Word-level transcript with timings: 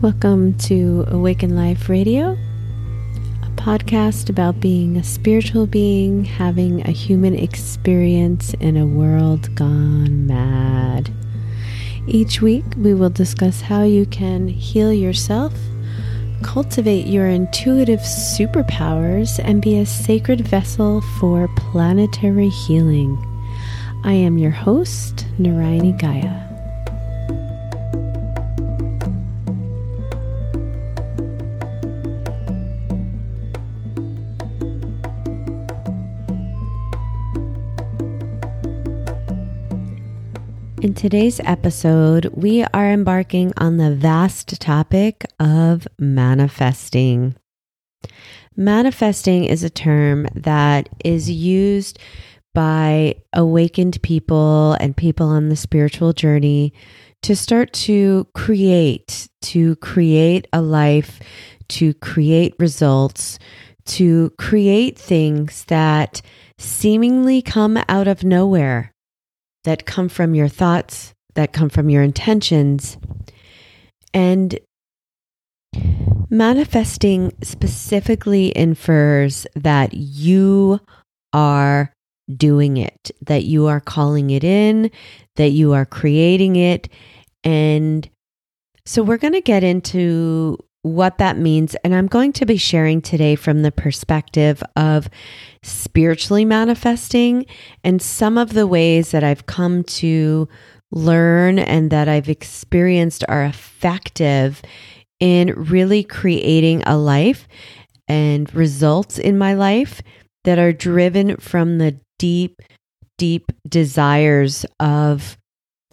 Welcome 0.00 0.56
to 0.58 1.04
Awaken 1.08 1.56
Life 1.56 1.88
Radio, 1.88 2.38
a 3.42 3.50
podcast 3.56 4.30
about 4.30 4.60
being 4.60 4.96
a 4.96 5.04
spiritual 5.04 5.66
being 5.66 6.24
having 6.24 6.86
a 6.86 6.92
human 6.92 7.34
experience 7.34 8.54
in 8.54 8.76
a 8.76 8.86
world 8.86 9.54
gone 9.54 10.26
mad. 10.26 11.12
Each 12.06 12.40
week, 12.40 12.64
we 12.76 12.94
will 12.94 13.10
discuss 13.10 13.60
how 13.60 13.82
you 13.82 14.06
can 14.06 14.48
heal 14.48 14.92
yourself, 14.92 15.52
cultivate 16.42 17.06
your 17.06 17.26
intuitive 17.26 18.00
superpowers, 18.00 19.38
and 19.44 19.60
be 19.60 19.78
a 19.78 19.84
sacred 19.86 20.40
vessel 20.42 21.02
for 21.18 21.48
planetary 21.56 22.48
healing. 22.48 23.18
I 24.04 24.12
am 24.12 24.38
your 24.38 24.52
host, 24.52 25.26
Narayani 25.38 26.00
Gaia. 26.00 26.47
Today's 40.98 41.38
episode, 41.44 42.26
we 42.34 42.64
are 42.74 42.90
embarking 42.90 43.52
on 43.56 43.76
the 43.76 43.94
vast 43.94 44.60
topic 44.60 45.24
of 45.38 45.86
manifesting. 45.96 47.36
Manifesting 48.56 49.44
is 49.44 49.62
a 49.62 49.70
term 49.70 50.26
that 50.34 50.88
is 51.04 51.30
used 51.30 52.00
by 52.52 53.14
awakened 53.32 54.02
people 54.02 54.72
and 54.80 54.96
people 54.96 55.28
on 55.28 55.50
the 55.50 55.54
spiritual 55.54 56.12
journey 56.12 56.72
to 57.22 57.36
start 57.36 57.72
to 57.74 58.26
create, 58.34 59.28
to 59.42 59.76
create 59.76 60.48
a 60.52 60.60
life, 60.60 61.20
to 61.68 61.94
create 61.94 62.56
results, 62.58 63.38
to 63.84 64.30
create 64.30 64.98
things 64.98 65.64
that 65.66 66.22
seemingly 66.58 67.40
come 67.40 67.78
out 67.88 68.08
of 68.08 68.24
nowhere 68.24 68.92
that 69.68 69.84
come 69.84 70.08
from 70.08 70.34
your 70.34 70.48
thoughts, 70.48 71.12
that 71.34 71.52
come 71.52 71.68
from 71.68 71.90
your 71.90 72.02
intentions. 72.02 72.96
And 74.14 74.58
manifesting 76.30 77.32
specifically 77.42 78.50
infers 78.56 79.46
that 79.54 79.92
you 79.92 80.80
are 81.34 81.92
doing 82.34 82.78
it, 82.78 83.10
that 83.20 83.44
you 83.44 83.66
are 83.66 83.80
calling 83.80 84.30
it 84.30 84.42
in, 84.42 84.90
that 85.36 85.50
you 85.50 85.74
are 85.74 85.84
creating 85.84 86.56
it. 86.56 86.88
And 87.44 88.08
so 88.86 89.02
we're 89.02 89.18
going 89.18 89.34
to 89.34 89.42
get 89.42 89.62
into 89.62 90.56
what 90.82 91.18
that 91.18 91.36
means. 91.36 91.74
And 91.84 91.94
I'm 91.94 92.06
going 92.06 92.32
to 92.34 92.46
be 92.46 92.56
sharing 92.56 93.00
today 93.00 93.34
from 93.34 93.62
the 93.62 93.72
perspective 93.72 94.62
of 94.76 95.08
spiritually 95.62 96.44
manifesting 96.44 97.46
and 97.82 98.00
some 98.00 98.38
of 98.38 98.52
the 98.52 98.66
ways 98.66 99.10
that 99.10 99.24
I've 99.24 99.46
come 99.46 99.82
to 99.84 100.48
learn 100.90 101.58
and 101.58 101.90
that 101.90 102.08
I've 102.08 102.28
experienced 102.28 103.24
are 103.28 103.44
effective 103.44 104.62
in 105.20 105.52
really 105.54 106.04
creating 106.04 106.82
a 106.84 106.96
life 106.96 107.48
and 108.06 108.52
results 108.54 109.18
in 109.18 109.36
my 109.36 109.54
life 109.54 110.00
that 110.44 110.58
are 110.58 110.72
driven 110.72 111.36
from 111.36 111.78
the 111.78 112.00
deep, 112.18 112.62
deep 113.18 113.52
desires 113.68 114.64
of 114.80 115.36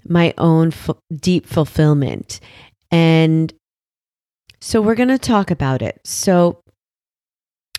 my 0.08 0.34
own 0.38 0.68
f- 0.68 0.92
deep 1.14 1.46
fulfillment. 1.46 2.40
And 2.92 3.54
so 4.66 4.82
we're 4.82 4.96
going 4.96 5.10
to 5.10 5.20
talk 5.20 5.52
about 5.52 5.84
it. 5.84 6.02
So, 6.04 6.64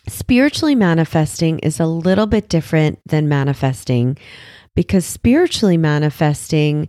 spiritually 0.08 0.76
manifesting 0.76 1.58
is 1.58 1.80
a 1.80 1.86
little 1.86 2.28
bit 2.28 2.48
different 2.48 3.00
than 3.04 3.28
manifesting 3.28 4.16
because 4.76 5.04
spiritually 5.04 5.76
manifesting 5.76 6.86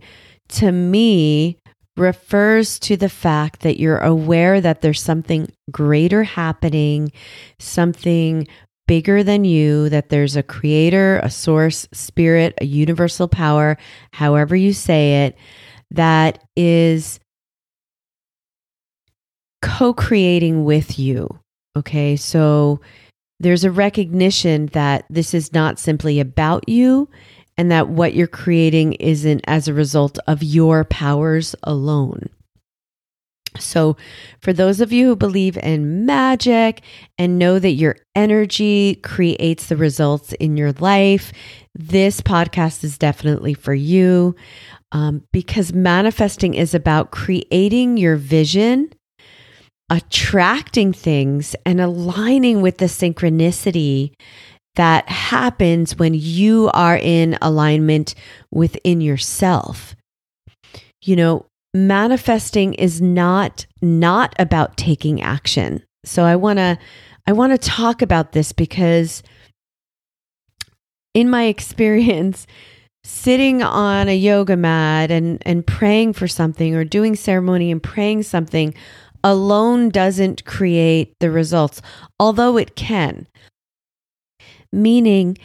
to 0.50 0.70
me 0.70 1.58
refers 1.96 2.78
to 2.78 2.96
the 2.96 3.08
fact 3.08 3.62
that 3.62 3.80
you're 3.80 3.98
aware 3.98 4.60
that 4.60 4.82
there's 4.82 5.02
something 5.02 5.50
greater 5.72 6.22
happening, 6.22 7.10
something 7.58 8.46
bigger 8.86 9.24
than 9.24 9.44
you, 9.44 9.88
that 9.88 10.10
there's 10.10 10.36
a 10.36 10.44
creator, 10.44 11.18
a 11.24 11.28
source, 11.28 11.88
spirit, 11.92 12.54
a 12.60 12.64
universal 12.66 13.26
power, 13.26 13.76
however 14.12 14.54
you 14.54 14.72
say 14.72 15.26
it, 15.26 15.36
that 15.90 16.44
is 16.54 17.18
co 19.62 19.92
creating 19.92 20.64
with 20.64 20.98
you. 20.98 21.38
Okay. 21.76 22.16
So 22.16 22.80
there's 23.40 23.64
a 23.64 23.70
recognition 23.70 24.66
that 24.72 25.04
this 25.08 25.32
is 25.32 25.52
not 25.52 25.78
simply 25.78 26.20
about 26.20 26.68
you 26.68 27.08
and 27.56 27.70
that 27.70 27.88
what 27.88 28.14
you're 28.14 28.26
creating 28.26 28.94
isn't 28.94 29.42
as 29.46 29.68
a 29.68 29.74
result 29.74 30.18
of 30.26 30.42
your 30.42 30.84
powers 30.84 31.54
alone. 31.62 32.28
So, 33.58 33.96
for 34.40 34.52
those 34.52 34.80
of 34.80 34.92
you 34.92 35.06
who 35.08 35.16
believe 35.16 35.56
in 35.56 36.06
magic 36.06 36.82
and 37.16 37.38
know 37.38 37.58
that 37.58 37.72
your 37.72 37.96
energy 38.14 38.96
creates 38.96 39.66
the 39.66 39.76
results 39.76 40.32
in 40.34 40.56
your 40.56 40.72
life, 40.72 41.32
this 41.74 42.20
podcast 42.20 42.84
is 42.84 42.98
definitely 42.98 43.54
for 43.54 43.74
you 43.74 44.36
um, 44.92 45.24
because 45.32 45.72
manifesting 45.72 46.54
is 46.54 46.74
about 46.74 47.10
creating 47.10 47.96
your 47.96 48.16
vision 48.16 48.90
attracting 49.90 50.92
things 50.92 51.56
and 51.64 51.80
aligning 51.80 52.60
with 52.60 52.78
the 52.78 52.86
synchronicity 52.86 54.12
that 54.76 55.08
happens 55.08 55.96
when 55.98 56.14
you 56.14 56.70
are 56.72 56.96
in 56.96 57.36
alignment 57.42 58.14
within 58.52 59.00
yourself. 59.00 59.96
You 61.02 61.16
know, 61.16 61.46
manifesting 61.74 62.74
is 62.74 63.00
not 63.00 63.66
not 63.82 64.34
about 64.38 64.76
taking 64.76 65.22
action. 65.22 65.82
So 66.04 66.24
I 66.24 66.36
want 66.36 66.58
to 66.58 66.78
I 67.26 67.32
want 67.32 67.52
to 67.52 67.58
talk 67.58 68.02
about 68.02 68.32
this 68.32 68.52
because 68.52 69.22
in 71.14 71.28
my 71.28 71.44
experience 71.54 72.46
sitting 73.04 73.62
on 73.62 74.08
a 74.08 74.16
yoga 74.16 74.56
mat 74.56 75.10
and 75.10 75.42
and 75.46 75.66
praying 75.66 76.12
for 76.12 76.28
something 76.28 76.74
or 76.74 76.84
doing 76.84 77.16
ceremony 77.16 77.70
and 77.70 77.82
praying 77.82 78.22
something 78.22 78.74
alone 79.24 79.90
doesn't 79.90 80.44
create 80.44 81.14
the 81.20 81.30
results, 81.30 81.82
although 82.18 82.56
it 82.56 82.76
can. 82.76 83.26
Meaning, 84.72 85.36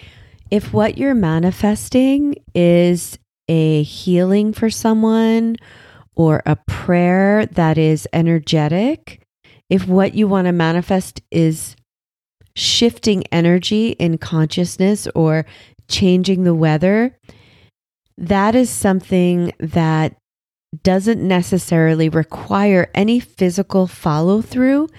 if 0.52 0.74
what 0.74 0.98
you're 0.98 1.16
manifesting 1.16 2.36
is 2.54 3.18
a 3.48 3.84
healing 3.84 4.54
for 4.54 4.70
someone 4.70 5.58
or 6.16 6.44
a 6.46 6.58
prayer 6.68 7.46
that 7.48 7.78
is 7.78 8.08
energetic, 8.14 9.22
if 9.70 9.88
what 9.88 10.14
you 10.14 10.28
want 10.28 10.46
to 10.46 10.52
manifest 10.52 11.22
is 11.32 11.76
shifting 12.56 13.24
energy 13.32 13.90
in 13.92 14.18
consciousness 14.18 15.08
or 15.16 15.46
changing 15.88 16.44
the 16.44 16.54
weather, 16.54 17.18
that 18.18 18.56
is 18.56 18.70
something 18.70 19.52
that 19.60 20.16
doesn't 20.82 21.26
necessarily 21.26 22.10
require 22.10 22.90
any 22.96 23.20
physical 23.20 23.86
follow 23.86 24.42
through 24.42 24.90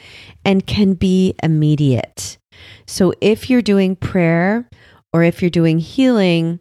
and 0.44 0.66
can 0.66 0.94
be 0.94 1.34
immediate. 1.42 2.38
So, 2.86 3.12
if 3.20 3.50
you're 3.50 3.62
doing 3.62 3.96
prayer 3.96 4.68
or 5.12 5.22
if 5.22 5.42
you're 5.42 5.50
doing 5.50 5.78
healing, 5.78 6.60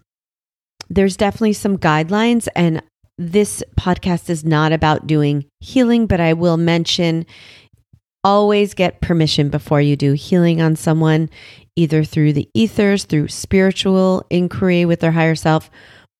there's 0.90 1.18
definitely 1.18 1.54
some 1.54 1.78
guidelines. 1.78 2.48
And 2.56 2.82
this 3.18 3.64
podcast 3.80 4.30
is 4.30 4.44
not 4.44 4.72
about 4.72 5.06
doing 5.06 5.46
healing, 5.60 6.08
but 6.08 6.20
I 6.20 6.34
will 6.34 6.58
mention 6.58 7.26
always 8.24 8.74
get 8.74 9.02
permission 9.02 9.50
before 9.50 9.82
you 9.82 9.96
do 9.96 10.14
healing 10.14 10.62
on 10.62 10.76
someone, 10.76 11.30
either 11.76 12.04
through 12.04 12.34
the 12.34 12.50
ethers, 12.54 13.04
through 13.04 13.28
spiritual 13.28 14.26
inquiry 14.30 14.86
with 14.86 15.02
their 15.02 15.12
higher 15.12 15.36
self, 15.36 15.70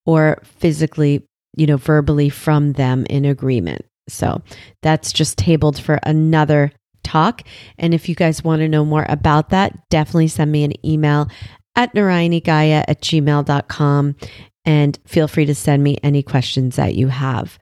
or 0.04 0.38
physically 0.44 1.24
you 1.56 1.66
know, 1.66 1.76
verbally 1.76 2.28
from 2.28 2.72
them 2.72 3.06
in 3.10 3.24
agreement. 3.24 3.84
So 4.08 4.42
that's 4.82 5.12
just 5.12 5.38
tabled 5.38 5.78
for 5.78 5.98
another 6.02 6.72
talk. 7.02 7.42
And 7.78 7.94
if 7.94 8.08
you 8.08 8.14
guys 8.14 8.44
want 8.44 8.60
to 8.60 8.68
know 8.68 8.84
more 8.84 9.06
about 9.08 9.50
that, 9.50 9.88
definitely 9.90 10.28
send 10.28 10.50
me 10.50 10.64
an 10.64 10.86
email 10.86 11.28
at 11.76 11.94
narayanigaia 11.94 12.84
at 12.86 13.00
gmail.com 13.00 14.16
and 14.64 14.98
feel 15.06 15.28
free 15.28 15.46
to 15.46 15.54
send 15.54 15.82
me 15.82 15.98
any 16.02 16.22
questions 16.22 16.76
that 16.76 16.94
you 16.94 17.08
have 17.08 17.58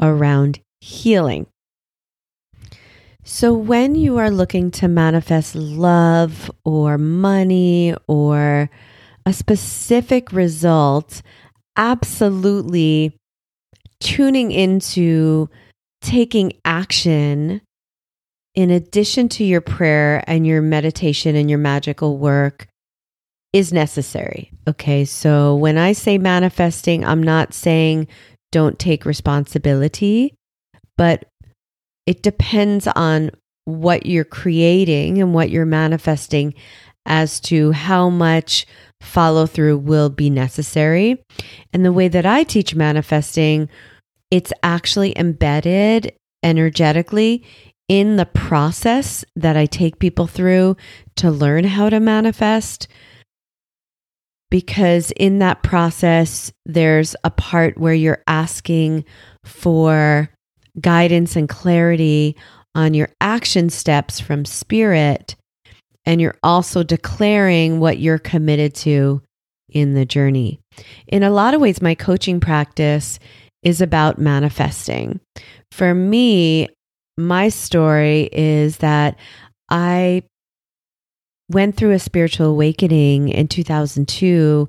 around 0.00 0.60
healing. 0.80 1.46
So, 3.28 3.52
when 3.52 3.96
you 3.96 4.18
are 4.18 4.30
looking 4.30 4.70
to 4.72 4.86
manifest 4.86 5.56
love 5.56 6.48
or 6.64 6.96
money 6.96 7.92
or 8.06 8.70
a 9.26 9.32
specific 9.32 10.32
result, 10.32 11.22
absolutely 11.76 13.18
tuning 14.06 14.52
into 14.52 15.50
taking 16.00 16.52
action 16.64 17.60
in 18.54 18.70
addition 18.70 19.28
to 19.28 19.42
your 19.42 19.60
prayer 19.60 20.22
and 20.28 20.46
your 20.46 20.62
meditation 20.62 21.34
and 21.34 21.50
your 21.50 21.58
magical 21.58 22.16
work 22.16 22.68
is 23.52 23.72
necessary. 23.72 24.52
Okay. 24.68 25.04
So 25.04 25.56
when 25.56 25.76
I 25.76 25.90
say 25.90 26.18
manifesting, 26.18 27.04
I'm 27.04 27.20
not 27.20 27.52
saying 27.52 28.06
don't 28.52 28.78
take 28.78 29.04
responsibility, 29.04 30.34
but 30.96 31.24
it 32.06 32.22
depends 32.22 32.86
on 32.86 33.32
what 33.64 34.06
you're 34.06 34.24
creating 34.24 35.20
and 35.20 35.34
what 35.34 35.50
you're 35.50 35.66
manifesting 35.66 36.54
as 37.06 37.40
to 37.40 37.72
how 37.72 38.08
much 38.08 38.66
follow 39.00 39.46
through 39.46 39.78
will 39.78 40.10
be 40.10 40.30
necessary. 40.30 41.20
And 41.72 41.84
the 41.84 41.92
way 41.92 42.06
that 42.06 42.24
I 42.24 42.44
teach 42.44 42.76
manifesting, 42.76 43.68
it's 44.30 44.52
actually 44.62 45.16
embedded 45.18 46.12
energetically 46.42 47.44
in 47.88 48.16
the 48.16 48.26
process 48.26 49.24
that 49.36 49.56
I 49.56 49.66
take 49.66 49.98
people 49.98 50.26
through 50.26 50.76
to 51.16 51.30
learn 51.30 51.64
how 51.64 51.88
to 51.88 52.00
manifest. 52.00 52.88
Because 54.50 55.12
in 55.12 55.38
that 55.40 55.62
process, 55.62 56.52
there's 56.64 57.16
a 57.24 57.30
part 57.30 57.78
where 57.78 57.94
you're 57.94 58.22
asking 58.26 59.04
for 59.44 60.30
guidance 60.80 61.36
and 61.36 61.48
clarity 61.48 62.36
on 62.74 62.94
your 62.94 63.08
action 63.20 63.70
steps 63.70 64.20
from 64.20 64.44
spirit. 64.44 65.36
And 66.04 66.20
you're 66.20 66.38
also 66.42 66.82
declaring 66.82 67.80
what 67.80 67.98
you're 67.98 68.18
committed 68.18 68.74
to 68.76 69.22
in 69.68 69.94
the 69.94 70.04
journey. 70.04 70.60
In 71.08 71.22
a 71.22 71.30
lot 71.30 71.54
of 71.54 71.60
ways, 71.60 71.82
my 71.82 71.94
coaching 71.94 72.38
practice 72.38 73.18
is 73.62 73.80
about 73.80 74.18
manifesting. 74.18 75.20
For 75.72 75.94
me, 75.94 76.68
my 77.16 77.48
story 77.48 78.28
is 78.32 78.78
that 78.78 79.18
I 79.70 80.22
went 81.48 81.76
through 81.76 81.92
a 81.92 81.98
spiritual 81.98 82.46
awakening 82.46 83.28
in 83.28 83.48
2002 83.48 84.68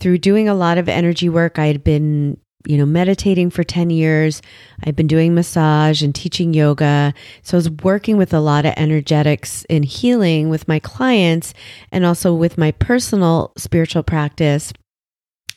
through 0.00 0.18
doing 0.18 0.48
a 0.48 0.54
lot 0.54 0.78
of 0.78 0.88
energy 0.88 1.28
work. 1.28 1.58
I 1.58 1.66
had 1.66 1.82
been, 1.82 2.38
you 2.66 2.76
know, 2.76 2.86
meditating 2.86 3.50
for 3.50 3.64
10 3.64 3.90
years. 3.90 4.42
I'd 4.84 4.96
been 4.96 5.06
doing 5.06 5.34
massage 5.34 6.02
and 6.02 6.14
teaching 6.14 6.52
yoga. 6.52 7.14
So 7.42 7.56
I 7.56 7.58
was 7.58 7.70
working 7.70 8.16
with 8.18 8.34
a 8.34 8.40
lot 8.40 8.66
of 8.66 8.74
energetics 8.76 9.64
and 9.70 9.84
healing 9.84 10.50
with 10.50 10.68
my 10.68 10.78
clients 10.78 11.54
and 11.90 12.04
also 12.04 12.34
with 12.34 12.58
my 12.58 12.72
personal 12.72 13.52
spiritual 13.56 14.02
practice. 14.02 14.72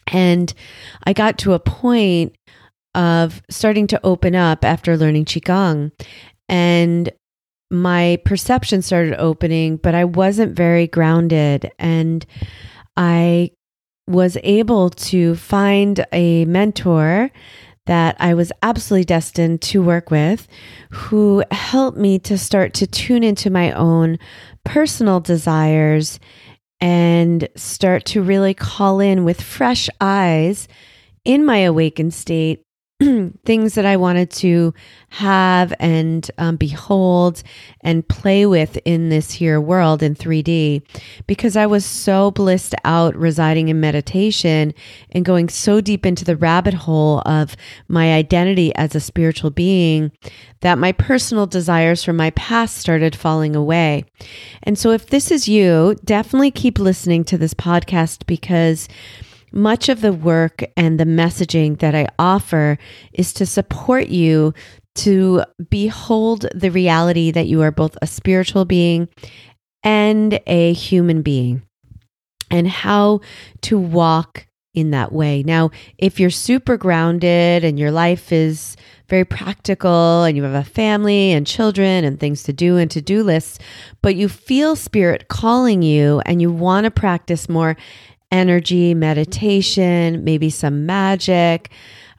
And 0.08 0.54
I 1.04 1.14
got 1.14 1.38
to 1.40 1.54
a 1.54 1.60
point 1.60 2.36
of 2.96 3.42
starting 3.50 3.88
to 3.88 4.00
open 4.04 4.36
up 4.36 4.66
after 4.66 4.98
learning 4.98 5.26
Qigong 5.26 5.92
and 6.50 7.12
my 7.72 8.20
perception 8.26 8.82
started 8.82 9.16
opening, 9.18 9.78
but 9.78 9.96
I 9.96 10.04
wasn't 10.04 10.56
very 10.56 10.88
grounded. 10.88 11.72
And 11.80 12.26
I 12.98 13.52
was 14.08 14.38
able 14.44 14.90
to 14.90 15.36
find 15.36 16.06
a 16.12 16.44
mentor 16.46 17.32
that 17.86 18.18
I 18.20 18.34
was 18.34 18.52
absolutely 18.62 19.06
destined 19.06 19.62
to 19.64 19.82
work 19.82 20.12
with 20.12 20.48
who 20.92 21.44
helped 21.50 21.98
me 21.98 22.20
to 22.20 22.38
start 22.38 22.74
to 22.76 22.88
tune 22.88 23.24
into 23.24 23.50
my 23.50 23.72
own 23.72 24.20
personal 24.66 25.20
desires 25.20 26.20
and 26.82 27.48
start 27.56 28.06
to 28.06 28.22
really 28.22 28.54
call 28.54 29.00
in 29.00 29.24
with 29.24 29.42
fresh 29.42 29.90
eyes 30.00 30.68
in 31.24 31.46
my 31.46 31.60
awakened 31.60 32.14
state 32.14 32.64
things 33.46 33.74
that 33.76 33.86
I 33.86 33.98
wanted 33.98 34.30
to 34.32 34.74
have 35.10 35.74
and 35.80 36.30
um, 36.38 36.56
behold 36.56 37.42
and 37.82 38.08
play 38.08 38.46
with 38.46 38.78
in 38.86 39.10
this 39.10 39.32
here 39.32 39.60
world 39.60 40.04
in 40.04 40.14
3D 40.14 40.84
because 41.26 41.56
I 41.56 41.66
was 41.66 41.84
so 41.84 42.32
blissed 42.32 42.76
out 42.86 43.16
residing 43.16 43.70
in 43.70 43.80
meditation 43.80 44.74
and 45.12 45.26
going 45.26 45.50
so 45.50 45.82
deep 45.82 46.06
into 46.06 46.24
the 46.24 46.38
rabbit 46.38 46.74
hole 46.74 47.24
of 47.26 47.56
my 47.88 48.14
identity 48.14 48.74
as 48.76 48.94
a 48.94 49.00
spiritual 49.00 49.50
being 49.50 50.12
that 50.60 50.78
my 50.78 50.92
personal 50.92 51.48
desires 51.48 52.04
from 52.04 52.18
my 52.18 52.30
past 52.32 52.78
started 52.78 53.16
falling 53.16 53.56
away. 53.56 54.06
And 54.62 54.78
so, 54.78 54.92
if 54.92 55.08
this 55.08 55.32
is 55.32 55.48
you, 55.48 55.96
definitely 56.06 56.52
keep 56.52 56.78
listening 56.78 57.24
to 57.26 57.38
this 57.38 57.56
podcast 57.56 58.28
because 58.28 58.88
much 59.52 59.90
of 59.90 60.02
the 60.02 60.14
work 60.14 60.64
and 60.78 61.00
the 61.00 61.06
messaging 61.06 61.80
that 61.80 61.96
I 61.96 62.08
offer 62.18 62.78
is 63.14 63.34
to 63.34 63.46
support 63.46 64.08
you 64.08 64.54
to 64.96 65.44
behold 65.70 66.46
the 66.54 66.70
reality 66.70 67.32
that 67.32 67.48
you 67.48 67.62
are 67.62 67.72
both 67.72 67.98
a 68.02 68.08
spiritual 68.08 68.66
being 68.66 69.08
and 69.84 70.40
a 70.48 70.74
human 70.74 71.22
being 71.22 71.64
and 72.50 72.68
how 72.68 73.22
to 73.62 73.80
walk 73.80 74.48
in 74.74 74.92
that 74.92 75.12
way. 75.12 75.44
Now, 75.44 75.72
if 75.98 76.20
you're 76.20 76.30
super 76.30 76.78
grounded 76.78 77.64
and 77.66 77.78
your 77.78 77.92
life 77.92 78.32
is 78.32 78.78
very 79.10 79.26
practical 79.26 80.24
and 80.24 80.38
you 80.38 80.44
have 80.44 80.54
a 80.54 80.70
family 80.70 81.32
and 81.32 81.46
children 81.46 82.06
and 82.06 82.20
things 82.20 82.44
to 82.44 82.54
do 82.54 82.78
and 82.78 82.90
to 82.92 83.02
do 83.02 83.24
lists, 83.24 83.60
but 84.02 84.16
you 84.16 84.30
feel 84.30 84.76
spirit 84.76 85.28
calling 85.28 85.82
you 85.82 86.22
and 86.26 86.42
you 86.42 86.52
want 86.52 86.86
to 86.86 86.92
practice 86.92 87.50
more 87.50 87.76
energy, 88.32 88.94
meditation, 88.94 90.24
maybe 90.24 90.50
some 90.50 90.86
magic, 90.86 91.70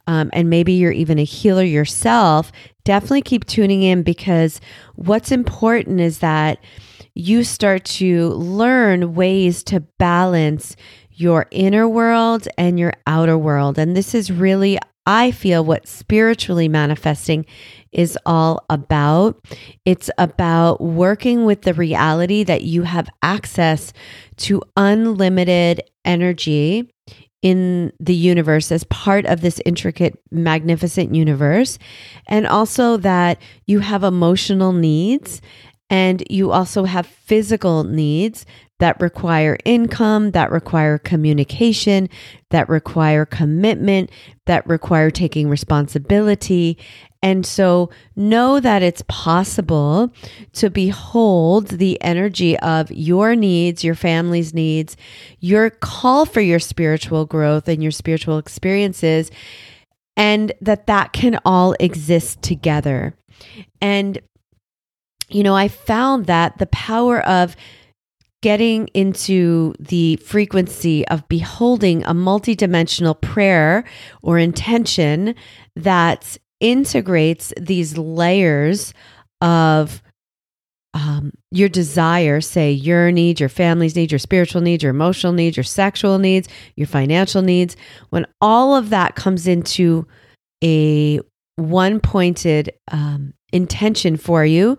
um, 0.06 0.30
and 0.32 0.50
maybe 0.50 0.72
you're 0.72 0.92
even 0.92 1.18
a 1.18 1.24
healer 1.24 1.62
yourself, 1.62 2.50
definitely 2.84 3.22
keep 3.22 3.44
tuning 3.46 3.82
in 3.82 4.02
because 4.02 4.60
what's 4.96 5.30
important 5.30 6.00
is 6.00 6.18
that 6.18 6.58
you 7.14 7.44
start 7.44 7.84
to 7.84 8.30
learn 8.30 9.14
ways 9.14 9.62
to 9.64 9.80
balance 9.80 10.76
your 11.12 11.46
inner 11.50 11.88
world 11.88 12.48
and 12.56 12.78
your 12.78 12.92
outer 13.06 13.38
world. 13.38 13.78
And 13.78 13.96
this 13.96 14.14
is 14.14 14.32
really, 14.32 14.78
I 15.06 15.31
feel, 15.31 15.64
what 15.64 15.88
spiritually 15.88 16.69
manifesting 16.69 17.46
is 17.90 18.16
all 18.25 18.64
about. 18.70 19.44
It's 19.84 20.10
about 20.19 20.81
working 20.81 21.44
with 21.44 21.62
the 21.62 21.75
reality 21.75 22.44
that 22.44 22.62
you 22.62 22.82
have 22.82 23.08
access 23.22 23.93
to 24.38 24.62
unlimited 24.76 25.82
energy 26.04 26.93
in 27.43 27.93
the 27.99 28.14
universe 28.14 28.70
as 28.70 28.84
part 28.84 29.26
of 29.26 29.40
this 29.40 29.60
intricate, 29.66 30.19
magnificent 30.31 31.14
universe. 31.14 31.78
And 32.28 32.46
also 32.46 32.96
that 32.98 33.43
you 33.66 33.81
have 33.81 34.05
emotional 34.05 34.72
needs 34.72 35.43
and 35.91 36.22
you 36.31 36.53
also 36.53 36.84
have 36.84 37.06
physical 37.06 37.84
needs 37.84 38.46
that 38.82 39.01
require 39.01 39.56
income, 39.65 40.32
that 40.32 40.51
require 40.51 40.98
communication, 40.98 42.08
that 42.51 42.69
require 42.69 43.24
commitment, 43.24 44.10
that 44.46 44.67
require 44.67 45.08
taking 45.08 45.48
responsibility. 45.48 46.77
And 47.22 47.46
so 47.46 47.91
know 48.17 48.58
that 48.58 48.82
it's 48.82 49.05
possible 49.06 50.12
to 50.55 50.69
behold 50.69 51.69
the 51.69 52.03
energy 52.03 52.58
of 52.58 52.91
your 52.91 53.36
needs, 53.36 53.84
your 53.84 53.94
family's 53.94 54.53
needs, 54.53 54.96
your 55.39 55.70
call 55.70 56.27
for 56.27 56.41
your 56.41 56.58
spiritual 56.58 57.24
growth 57.24 57.69
and 57.69 57.84
your 57.84 57.93
spiritual 57.93 58.39
experiences, 58.39 59.31
and 60.17 60.51
that 60.60 60.89
that 60.89 61.12
can 61.12 61.39
all 61.44 61.77
exist 61.79 62.43
together. 62.43 63.15
And, 63.81 64.19
you 65.29 65.44
know, 65.44 65.55
I 65.55 65.69
found 65.69 66.27
that 66.27 66.58
the 66.58 66.67
power 66.67 67.20
of 67.20 67.55
getting 68.43 68.89
into 68.89 69.72
the 69.79 70.17
frequency 70.17 71.06
of 71.08 71.27
beholding 71.29 72.03
a 72.05 72.13
multidimensional 72.13 73.19
prayer 73.20 73.84
or 74.22 74.39
intention 74.39 75.34
that 75.77 76.37
integrates 76.61 77.53
these 77.58 77.96
layers 77.96 78.93
of 79.41 80.03
um, 80.94 81.32
your 81.51 81.69
desire, 81.69 82.41
say 82.41 82.70
your 82.70 83.11
needs, 83.11 83.41
your 83.41 83.49
family's 83.49 83.96
needs, 83.96 84.13
your 84.13 84.19
spiritual 84.19 84.61
needs, 84.61 84.82
your 84.82 84.91
emotional 84.91 85.32
needs, 85.32 85.56
your 85.56 85.65
sexual 85.65 86.19
needs, 86.19 86.49
your 86.77 86.87
financial 86.87 87.41
needs, 87.43 87.77
when 88.11 88.27
all 88.41 88.77
of 88.77 88.91
that 88.91 89.15
comes 89.15 89.46
into 89.46 90.06
a 90.63 91.20
one 91.62 92.00
pointed 92.00 92.72
um, 92.90 93.34
intention 93.52 94.16
for 94.16 94.44
you, 94.44 94.78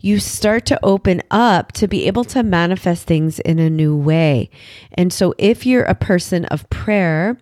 you 0.00 0.18
start 0.18 0.66
to 0.66 0.80
open 0.82 1.22
up 1.30 1.72
to 1.72 1.86
be 1.86 2.06
able 2.06 2.24
to 2.24 2.42
manifest 2.42 3.06
things 3.06 3.38
in 3.40 3.58
a 3.58 3.70
new 3.70 3.96
way. 3.96 4.50
And 4.92 5.12
so, 5.12 5.34
if 5.38 5.66
you're 5.66 5.84
a 5.84 5.94
person 5.94 6.44
of 6.46 6.68
prayer 6.70 7.38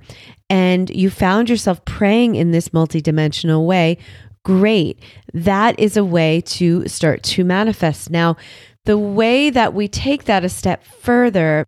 and 0.50 0.90
you 0.90 1.08
found 1.08 1.48
yourself 1.48 1.84
praying 1.84 2.34
in 2.34 2.50
this 2.50 2.70
multidimensional 2.70 3.66
way, 3.66 3.98
great. 4.44 5.00
That 5.32 5.78
is 5.78 5.96
a 5.96 6.04
way 6.04 6.40
to 6.42 6.86
start 6.88 7.22
to 7.24 7.44
manifest. 7.44 8.10
Now, 8.10 8.36
the 8.84 8.98
way 8.98 9.50
that 9.50 9.74
we 9.74 9.86
take 9.88 10.24
that 10.24 10.44
a 10.44 10.48
step 10.48 10.84
further 10.84 11.66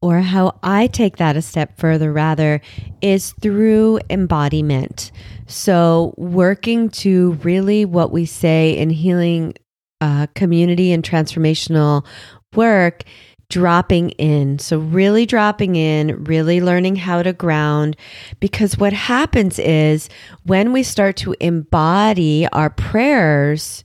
or 0.00 0.20
how 0.20 0.58
I 0.62 0.88
take 0.88 1.18
that 1.18 1.36
a 1.36 1.42
step 1.42 1.78
further, 1.78 2.12
rather, 2.12 2.60
is 3.00 3.32
through 3.40 4.00
embodiment. 4.10 5.12
So, 5.46 6.14
working 6.16 6.88
to 6.90 7.32
really 7.42 7.84
what 7.84 8.12
we 8.12 8.26
say 8.26 8.76
in 8.76 8.90
healing 8.90 9.54
uh, 10.00 10.26
community 10.34 10.92
and 10.92 11.02
transformational 11.04 12.06
work, 12.54 13.02
dropping 13.50 14.10
in. 14.10 14.58
So, 14.58 14.78
really 14.78 15.26
dropping 15.26 15.76
in, 15.76 16.24
really 16.24 16.60
learning 16.60 16.96
how 16.96 17.22
to 17.22 17.32
ground. 17.32 17.96
Because 18.40 18.78
what 18.78 18.92
happens 18.92 19.58
is 19.58 20.08
when 20.44 20.72
we 20.72 20.82
start 20.82 21.16
to 21.18 21.34
embody 21.40 22.46
our 22.48 22.70
prayers, 22.70 23.84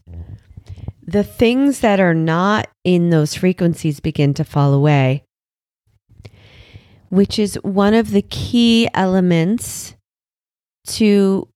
the 1.05 1.23
things 1.23 1.79
that 1.79 1.99
are 1.99 2.13
not 2.13 2.67
in 2.83 3.09
those 3.09 3.33
frequencies 3.33 3.99
begin 3.99 4.33
to 4.35 4.43
fall 4.43 4.73
away 4.73 5.23
which 7.09 7.39
is 7.39 7.55
one 7.63 7.93
of 7.93 8.11
the 8.11 8.21
key 8.21 8.87
elements 8.93 9.95
to 10.87 11.47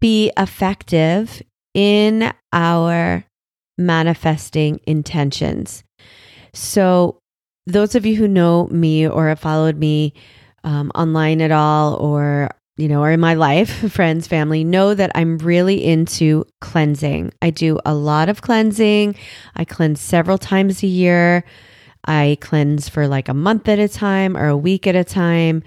be 0.00 0.30
effective 0.36 1.42
in 1.74 2.32
our 2.52 3.24
manifesting 3.76 4.80
intentions. 4.86 5.84
So, 6.52 7.18
those 7.66 7.94
of 7.94 8.06
you 8.06 8.16
who 8.16 8.26
know 8.26 8.66
me 8.68 9.06
or 9.06 9.28
have 9.28 9.40
followed 9.40 9.76
me 9.76 10.14
um, 10.64 10.90
online 10.94 11.40
at 11.40 11.52
all, 11.52 11.94
or 11.94 12.50
you 12.76 12.88
know, 12.88 13.02
or 13.02 13.10
in 13.10 13.20
my 13.20 13.34
life, 13.34 13.92
friends, 13.92 14.26
family, 14.26 14.64
know 14.64 14.94
that 14.94 15.10
I'm 15.14 15.38
really 15.38 15.84
into 15.84 16.44
cleansing. 16.60 17.32
I 17.42 17.50
do 17.50 17.78
a 17.84 17.94
lot 17.94 18.28
of 18.28 18.40
cleansing. 18.40 19.16
I 19.56 19.64
cleanse 19.64 20.00
several 20.00 20.38
times 20.38 20.82
a 20.82 20.86
year. 20.86 21.44
I 22.04 22.38
cleanse 22.40 22.88
for 22.88 23.06
like 23.06 23.28
a 23.28 23.34
month 23.34 23.68
at 23.68 23.78
a 23.78 23.88
time 23.88 24.36
or 24.36 24.46
a 24.46 24.56
week 24.56 24.86
at 24.86 24.96
a 24.96 25.04
time. 25.04 25.62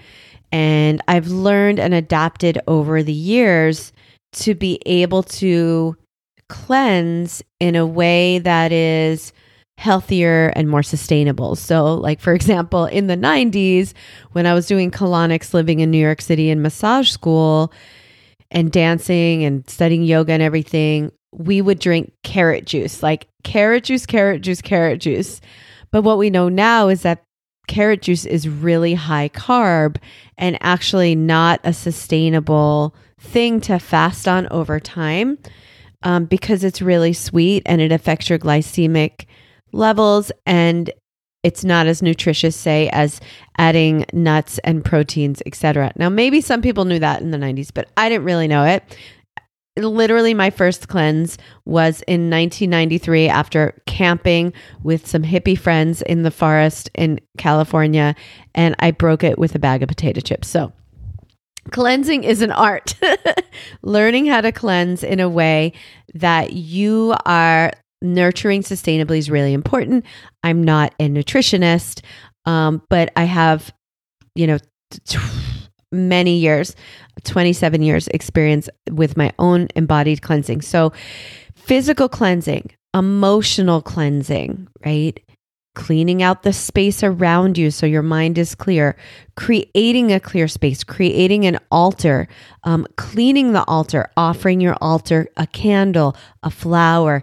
And 0.52 1.00
I've 1.08 1.28
learned 1.28 1.80
and 1.80 1.94
adapted 1.94 2.60
over 2.68 3.02
the 3.02 3.12
years 3.12 3.92
to 4.32 4.54
be 4.54 4.80
able 4.86 5.22
to 5.22 5.96
cleanse 6.48 7.42
in 7.58 7.74
a 7.74 7.86
way 7.86 8.38
that 8.38 8.72
is 8.72 9.32
healthier 9.78 10.52
and 10.54 10.68
more 10.68 10.82
sustainable. 10.82 11.56
So, 11.56 11.94
like 11.94 12.20
for 12.20 12.34
example, 12.38 12.84
in 12.84 13.06
the 13.06 13.16
90s, 13.16 13.94
when 14.32 14.46
I 14.46 14.54
was 14.54 14.66
doing 14.66 14.90
colonics 14.90 15.54
living 15.54 15.80
in 15.80 15.90
New 15.90 15.98
York 15.98 16.20
City 16.20 16.50
in 16.50 16.62
massage 16.62 17.10
school 17.10 17.72
and 18.50 18.70
dancing 18.70 19.44
and 19.44 19.68
studying 19.68 20.02
yoga 20.02 20.32
and 20.32 20.42
everything, 20.42 21.10
we 21.32 21.62
would 21.62 21.78
drink 21.78 22.12
carrot 22.22 22.66
juice, 22.66 23.02
like 23.02 23.26
carrot 23.42 23.84
juice, 23.84 24.04
carrot 24.04 24.42
juice, 24.42 24.60
carrot 24.60 25.00
juice. 25.00 25.40
But 25.90 26.02
what 26.02 26.18
we 26.18 26.30
know 26.30 26.48
now 26.48 26.88
is 26.88 27.02
that 27.02 27.24
carrot 27.66 28.02
juice 28.02 28.24
is 28.24 28.48
really 28.48 28.94
high 28.94 29.28
carb 29.28 29.96
and 30.36 30.58
actually 30.60 31.14
not 31.14 31.60
a 31.64 31.72
sustainable 31.72 32.94
thing 33.18 33.60
to 33.60 33.78
fast 33.78 34.26
on 34.26 34.48
over 34.50 34.80
time 34.80 35.38
um, 36.02 36.24
because 36.24 36.64
it's 36.64 36.82
really 36.82 37.12
sweet 37.12 37.62
and 37.66 37.80
it 37.80 37.92
affects 37.92 38.28
your 38.28 38.38
glycemic 38.38 39.26
levels 39.72 40.32
and 40.44 40.90
it's 41.42 41.64
not 41.64 41.86
as 41.86 42.02
nutritious 42.02 42.54
say 42.56 42.88
as 42.90 43.20
adding 43.58 44.04
nuts 44.12 44.58
and 44.64 44.84
proteins 44.84 45.42
etc 45.46 45.92
now 45.96 46.08
maybe 46.08 46.40
some 46.40 46.62
people 46.62 46.84
knew 46.84 46.98
that 46.98 47.22
in 47.22 47.30
the 47.30 47.38
90s 47.38 47.70
but 47.72 47.88
i 47.96 48.08
didn't 48.08 48.24
really 48.24 48.48
know 48.48 48.64
it 48.64 48.82
literally 49.76 50.34
my 50.34 50.50
first 50.50 50.88
cleanse 50.88 51.38
was 51.64 52.02
in 52.02 52.28
1993 52.30 53.28
after 53.28 53.80
camping 53.86 54.52
with 54.82 55.06
some 55.06 55.22
hippie 55.22 55.58
friends 55.58 56.02
in 56.02 56.22
the 56.22 56.30
forest 56.30 56.90
in 56.94 57.20
California 57.38 58.14
and 58.54 58.74
I 58.78 58.90
broke 58.90 59.24
it 59.24 59.38
with 59.38 59.54
a 59.54 59.58
bag 59.58 59.82
of 59.82 59.88
potato 59.88 60.20
chips. 60.20 60.48
So 60.48 60.72
cleansing 61.70 62.24
is 62.24 62.42
an 62.42 62.52
art. 62.52 62.94
Learning 63.82 64.26
how 64.26 64.40
to 64.40 64.52
cleanse 64.52 65.02
in 65.02 65.20
a 65.20 65.28
way 65.28 65.72
that 66.14 66.52
you 66.52 67.14
are 67.24 67.72
nurturing 68.02 68.62
sustainably 68.62 69.18
is 69.18 69.30
really 69.30 69.52
important. 69.52 70.04
I'm 70.42 70.62
not 70.62 70.94
a 70.98 71.08
nutritionist, 71.08 72.02
um, 72.44 72.82
but 72.90 73.12
I 73.16 73.24
have, 73.24 73.72
you 74.34 74.46
know, 74.46 74.58
t- 75.06 75.18
many 75.92 76.36
years 76.36 76.74
27 77.24 77.82
years 77.82 78.08
experience 78.08 78.68
with 78.90 79.16
my 79.16 79.32
own 79.38 79.68
embodied 79.76 80.22
cleansing. 80.22 80.62
So, 80.62 80.92
physical 81.54 82.08
cleansing, 82.08 82.70
emotional 82.94 83.82
cleansing, 83.82 84.68
right? 84.84 85.18
Cleaning 85.74 86.22
out 86.22 86.42
the 86.42 86.52
space 86.52 87.02
around 87.02 87.56
you 87.56 87.70
so 87.70 87.86
your 87.86 88.02
mind 88.02 88.36
is 88.36 88.54
clear, 88.54 88.96
creating 89.36 90.12
a 90.12 90.20
clear 90.20 90.46
space, 90.46 90.84
creating 90.84 91.46
an 91.46 91.58
altar, 91.70 92.28
um, 92.64 92.86
cleaning 92.96 93.52
the 93.52 93.64
altar, 93.64 94.10
offering 94.16 94.60
your 94.60 94.76
altar 94.82 95.28
a 95.36 95.46
candle, 95.46 96.14
a 96.42 96.50
flower, 96.50 97.22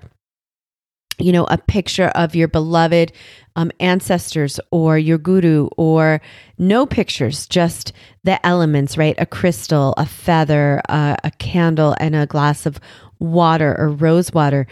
you 1.20 1.32
know, 1.32 1.46
a 1.46 1.58
picture 1.58 2.08
of 2.16 2.36
your 2.36 2.48
beloved 2.48 3.12
um, 3.56 3.72
ancestors 3.80 4.60
or 4.72 4.98
your 4.98 5.18
guru, 5.18 5.68
or 5.78 6.22
no 6.58 6.86
pictures, 6.86 7.48
just 7.48 7.92
the 8.24 8.44
elements, 8.46 8.98
right? 8.98 9.16
A 9.18 9.26
crystal, 9.26 9.94
a 9.98 10.06
feather, 10.06 10.82
uh, 10.88 11.16
a 11.24 11.32
candle, 11.32 11.96
and 12.00 12.16
a 12.16 12.26
glass 12.26 12.66
of 12.66 12.80
water 13.20 13.76
or 13.78 13.90
rose 13.90 14.32
water. 14.34 14.66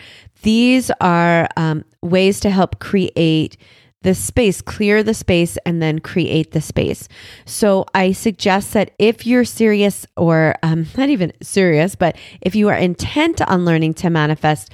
These 0.43 0.89
are 1.01 1.49
um, 1.57 1.83
ways 2.01 2.39
to 2.41 2.49
help 2.49 2.79
create 2.79 3.57
the 4.03 4.15
space, 4.15 4.61
clear 4.61 5.03
the 5.03 5.13
space, 5.13 5.57
and 5.65 5.81
then 5.81 5.99
create 5.99 6.51
the 6.51 6.61
space. 6.61 7.09
So 7.45 7.85
I 7.93 8.13
suggest 8.13 8.73
that 8.73 8.91
if 8.99 9.25
you're 9.25 9.43
serious, 9.43 10.05
or 10.15 10.55
um, 10.63 10.85
not 10.95 11.09
even 11.09 11.33
serious, 11.41 11.95
but 11.95 12.15
if 12.39 12.55
you 12.55 12.69
are 12.69 12.77
intent 12.77 13.41
on 13.41 13.65
learning 13.65 13.95
to 13.95 14.09
manifest, 14.09 14.71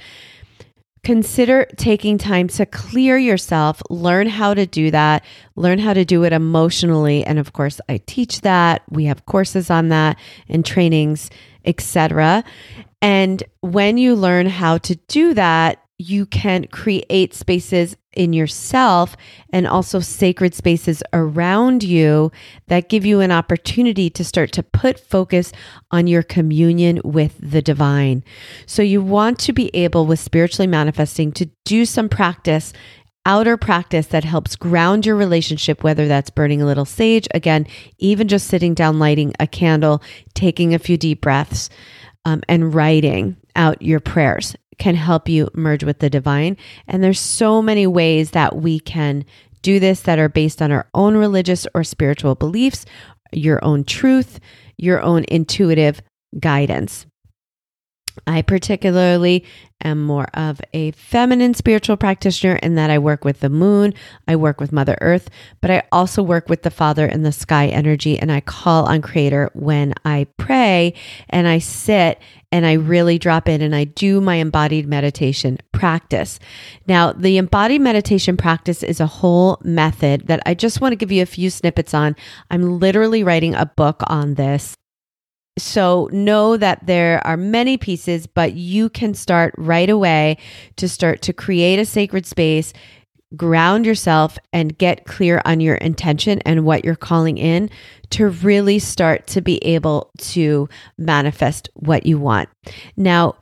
consider 1.04 1.66
taking 1.76 2.18
time 2.18 2.48
to 2.48 2.66
clear 2.66 3.16
yourself, 3.16 3.80
learn 3.90 4.26
how 4.26 4.54
to 4.54 4.66
do 4.66 4.90
that, 4.90 5.24
learn 5.54 5.78
how 5.78 5.92
to 5.92 6.04
do 6.04 6.24
it 6.24 6.32
emotionally. 6.32 7.24
And 7.24 7.38
of 7.38 7.52
course, 7.52 7.80
I 7.88 7.98
teach 8.06 8.40
that. 8.40 8.82
We 8.90 9.04
have 9.04 9.26
courses 9.26 9.70
on 9.70 9.90
that 9.90 10.18
and 10.48 10.64
trainings, 10.64 11.30
etc. 11.64 12.42
And 13.00 13.42
when 13.60 13.98
you 13.98 14.14
learn 14.14 14.46
how 14.46 14.78
to 14.78 14.96
do 14.96 15.34
that, 15.34 15.83
you 15.98 16.26
can 16.26 16.66
create 16.66 17.34
spaces 17.34 17.96
in 18.14 18.32
yourself 18.32 19.16
and 19.50 19.66
also 19.66 20.00
sacred 20.00 20.54
spaces 20.54 21.02
around 21.12 21.82
you 21.82 22.32
that 22.68 22.88
give 22.88 23.04
you 23.04 23.20
an 23.20 23.30
opportunity 23.30 24.10
to 24.10 24.24
start 24.24 24.52
to 24.52 24.62
put 24.62 24.98
focus 24.98 25.52
on 25.90 26.06
your 26.06 26.22
communion 26.22 27.00
with 27.04 27.36
the 27.38 27.62
divine. 27.62 28.24
So, 28.66 28.82
you 28.82 29.02
want 29.02 29.38
to 29.40 29.52
be 29.52 29.74
able, 29.74 30.06
with 30.06 30.20
spiritually 30.20 30.66
manifesting, 30.66 31.32
to 31.32 31.50
do 31.64 31.84
some 31.84 32.08
practice 32.08 32.72
outer 33.26 33.56
practice 33.56 34.08
that 34.08 34.24
helps 34.24 34.54
ground 34.54 35.06
your 35.06 35.16
relationship, 35.16 35.82
whether 35.82 36.06
that's 36.06 36.28
burning 36.28 36.60
a 36.60 36.66
little 36.66 36.84
sage, 36.84 37.26
again, 37.32 37.66
even 37.98 38.28
just 38.28 38.48
sitting 38.48 38.74
down, 38.74 38.98
lighting 38.98 39.32
a 39.40 39.46
candle, 39.46 40.02
taking 40.34 40.74
a 40.74 40.78
few 40.78 40.98
deep 40.98 41.22
breaths, 41.22 41.70
um, 42.26 42.42
and 42.48 42.74
writing 42.74 43.36
out 43.56 43.80
your 43.80 44.00
prayers 44.00 44.56
can 44.78 44.94
help 44.94 45.28
you 45.28 45.48
merge 45.54 45.84
with 45.84 45.98
the 45.98 46.10
divine. 46.10 46.56
And 46.86 47.02
there's 47.02 47.20
so 47.20 47.62
many 47.62 47.86
ways 47.86 48.32
that 48.32 48.56
we 48.56 48.80
can 48.80 49.24
do 49.62 49.80
this 49.80 50.00
that 50.02 50.18
are 50.18 50.28
based 50.28 50.60
on 50.60 50.70
our 50.70 50.88
own 50.94 51.16
religious 51.16 51.66
or 51.74 51.84
spiritual 51.84 52.34
beliefs, 52.34 52.84
your 53.32 53.64
own 53.64 53.84
truth, 53.84 54.38
your 54.76 55.00
own 55.00 55.24
intuitive 55.28 56.00
guidance. 56.38 57.06
I 58.26 58.42
particularly 58.42 59.44
am 59.82 60.02
more 60.02 60.28
of 60.34 60.60
a 60.72 60.92
feminine 60.92 61.54
spiritual 61.54 61.96
practitioner 61.96 62.56
in 62.56 62.76
that 62.76 62.90
I 62.90 62.98
work 62.98 63.24
with 63.24 63.40
the 63.40 63.48
moon, 63.48 63.92
I 64.28 64.36
work 64.36 64.60
with 64.60 64.72
Mother 64.72 64.96
Earth, 65.00 65.28
but 65.60 65.70
I 65.70 65.82
also 65.90 66.22
work 66.22 66.48
with 66.48 66.62
the 66.62 66.70
Father 66.70 67.06
and 67.06 67.24
the 67.24 67.32
sky 67.32 67.66
energy. 67.66 68.18
And 68.18 68.30
I 68.30 68.40
call 68.40 68.86
on 68.86 69.02
Creator 69.02 69.50
when 69.54 69.94
I 70.04 70.26
pray 70.38 70.94
and 71.28 71.48
I 71.48 71.58
sit 71.58 72.20
and 72.54 72.64
I 72.64 72.74
really 72.74 73.18
drop 73.18 73.48
in 73.48 73.60
and 73.62 73.74
I 73.74 73.82
do 73.82 74.20
my 74.20 74.36
embodied 74.36 74.86
meditation 74.86 75.58
practice. 75.72 76.38
Now, 76.86 77.12
the 77.12 77.36
embodied 77.36 77.80
meditation 77.80 78.36
practice 78.36 78.84
is 78.84 79.00
a 79.00 79.08
whole 79.08 79.60
method 79.64 80.28
that 80.28 80.40
I 80.46 80.54
just 80.54 80.80
want 80.80 80.92
to 80.92 80.96
give 80.96 81.10
you 81.10 81.20
a 81.20 81.26
few 81.26 81.50
snippets 81.50 81.94
on. 81.94 82.14
I'm 82.52 82.78
literally 82.78 83.24
writing 83.24 83.56
a 83.56 83.66
book 83.66 84.04
on 84.06 84.34
this. 84.34 84.76
So 85.58 86.08
know 86.12 86.56
that 86.56 86.86
there 86.86 87.20
are 87.26 87.36
many 87.36 87.76
pieces, 87.76 88.28
but 88.28 88.52
you 88.52 88.88
can 88.88 89.14
start 89.14 89.52
right 89.58 89.90
away 89.90 90.38
to 90.76 90.88
start 90.88 91.22
to 91.22 91.32
create 91.32 91.80
a 91.80 91.84
sacred 91.84 92.24
space, 92.24 92.72
ground 93.36 93.86
yourself, 93.86 94.38
and 94.52 94.78
get 94.78 95.06
clear 95.06 95.42
on 95.44 95.60
your 95.60 95.76
intention 95.76 96.40
and 96.46 96.64
what 96.64 96.84
you're 96.84 96.94
calling 96.94 97.38
in 97.38 97.68
to 98.10 98.28
really 98.28 98.78
start 98.78 99.26
to 99.26 99.40
be 99.40 99.58
able 99.64 100.10
to 100.18 100.68
manifest 100.98 101.68
what 101.74 102.06
you 102.06 102.18
want. 102.18 102.48
Now, 102.96 103.34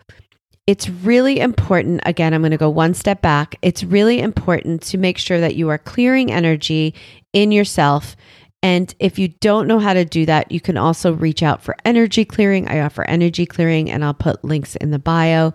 it's 0.66 0.88
really 0.88 1.40
important. 1.40 2.00
Again, 2.06 2.32
I'm 2.32 2.40
going 2.40 2.52
to 2.52 2.56
go 2.56 2.70
one 2.70 2.94
step 2.94 3.20
back. 3.20 3.56
It's 3.62 3.82
really 3.82 4.20
important 4.20 4.82
to 4.82 4.98
make 4.98 5.18
sure 5.18 5.40
that 5.40 5.56
you 5.56 5.68
are 5.68 5.78
clearing 5.78 6.30
energy 6.30 6.94
in 7.32 7.52
yourself. 7.52 8.16
And 8.62 8.94
if 9.00 9.18
you 9.18 9.28
don't 9.28 9.66
know 9.66 9.80
how 9.80 9.92
to 9.92 10.04
do 10.04 10.24
that, 10.26 10.52
you 10.52 10.60
can 10.60 10.76
also 10.76 11.12
reach 11.12 11.42
out 11.42 11.62
for 11.62 11.76
energy 11.84 12.24
clearing. 12.24 12.68
I 12.68 12.80
offer 12.80 13.04
energy 13.08 13.44
clearing, 13.44 13.90
and 13.90 14.04
I'll 14.04 14.14
put 14.14 14.44
links 14.44 14.76
in 14.76 14.92
the 14.92 15.00
bio. 15.00 15.52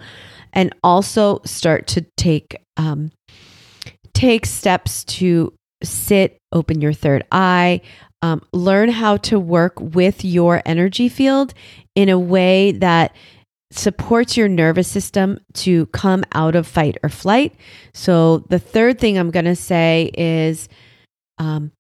And 0.51 0.74
also 0.84 1.39
start 1.46 1.88
to 1.88 2.01
take 2.17 2.57
um, 2.75 3.12
take 4.17 4.47
steps 4.47 5.03
to 5.03 5.53
sit, 5.83 6.39
open 6.51 6.81
your 6.81 6.91
third 6.91 7.24
eye, 7.31 7.81
um, 8.24 8.41
learn 8.51 8.89
how 8.89 9.17
to 9.17 9.39
work 9.39 9.79
with 9.79 10.25
your 10.25 10.63
energy 10.65 11.07
field 11.07 11.53
in 11.93 12.09
a 12.09 12.17
way 12.17 12.71
that 12.71 13.15
supports 13.71 14.36
your 14.36 14.47
nervous 14.47 14.88
system 14.88 15.39
to 15.53 15.86
come 15.88 16.24
out 16.33 16.55
of 16.55 16.65
fight 16.65 16.97
or 17.03 17.09
flight. 17.09 17.53
So, 17.93 18.39
the 18.50 18.57
third 18.57 19.00
thing 19.00 19.19
I'm 19.19 19.29
going 19.29 19.45
to 19.45 19.55
say 19.55 20.09
is 20.17 20.67
um, 21.38 21.71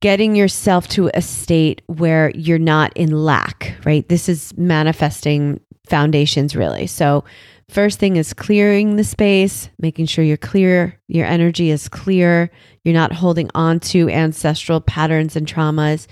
getting 0.00 0.34
yourself 0.34 0.88
to 0.88 1.10
a 1.12 1.20
state 1.20 1.82
where 1.86 2.30
you're 2.30 2.58
not 2.58 2.96
in 2.96 3.10
lack, 3.10 3.76
right? 3.84 4.08
This 4.08 4.26
is 4.26 4.56
manifesting 4.56 5.60
foundations, 5.86 6.56
really. 6.56 6.86
So, 6.86 7.24
first 7.68 7.98
thing 7.98 8.16
is 8.16 8.32
clearing 8.32 8.96
the 8.96 9.04
space, 9.04 9.68
making 9.78 10.06
sure 10.06 10.24
you're 10.24 10.36
clear, 10.36 10.98
your 11.08 11.26
energy 11.26 11.70
is 11.70 11.88
clear, 11.88 12.50
you're 12.84 12.94
not 12.94 13.12
holding 13.12 13.50
on 13.54 13.80
to 13.80 14.08
ancestral 14.08 14.80
patterns 14.80 15.36
and 15.36 15.46
traumas. 15.46 16.06